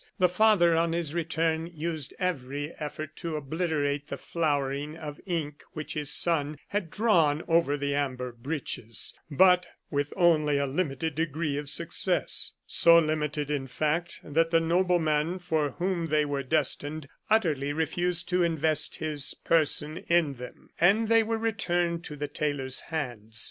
The 0.17 0.27
father, 0.29 0.75
on 0.75 0.93
his 0.93 1.13
return, 1.13 1.67
used 1.67 2.11
every 2.17 2.73
effort 2.79 3.15
to 3.17 3.35
obliterate 3.35 4.07
the 4.07 4.17
flowering 4.17 4.97
of 4.97 5.21
ink 5.27 5.61
which 5.73 5.93
his 5.93 6.09
son 6.11 6.57
had 6.69 6.89
drawn 6.89 7.43
over 7.47 7.77
the 7.77 7.93
amber 7.93 8.31
breeches, 8.31 9.13
but 9.29 9.67
with 9.91 10.11
only 10.15 10.57
a 10.57 10.65
limited 10.65 11.13
degree 11.13 11.55
of 11.55 11.69
success— 11.69 12.53
so 12.65 12.97
limited, 12.97 13.51
in 13.51 13.67
fact, 13.67 14.19
that 14.23 14.49
the 14.49 14.59
nobleman 14.59 15.37
for 15.37 15.75
whom 15.77 16.07
they 16.07 16.25
were 16.25 16.41
destined 16.41 17.07
utterly 17.29 17.71
refused 17.71 18.27
to 18.29 18.41
invest 18.41 18.95
his 18.95 19.35
person 19.43 19.97
in 20.07 20.33
them, 20.33 20.71
and 20.81 21.09
they 21.09 21.21
were 21.21 21.37
returned 21.37 22.07
on 22.09 22.17
the 22.17 22.27
tailor's 22.27 22.79
hands. 22.89 23.39